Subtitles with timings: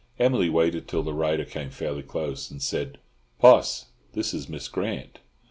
[0.17, 2.97] Emily waited till the rider came fairly close, and said,
[3.37, 5.19] "Poss, this is Miss Grant."